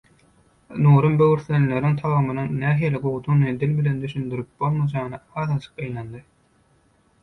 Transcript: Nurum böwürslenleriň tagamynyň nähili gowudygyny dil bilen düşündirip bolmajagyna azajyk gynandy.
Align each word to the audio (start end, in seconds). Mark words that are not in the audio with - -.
Nurum 0.85 1.17
böwürslenleriň 1.19 1.99
tagamynyň 1.99 2.49
nähili 2.65 3.03
gowudygyny 3.05 3.55
dil 3.65 3.79
bilen 3.83 4.03
düşündirip 4.09 4.53
bolmajagyna 4.65 5.25
azajyk 5.45 5.81
gynandy. 5.89 6.29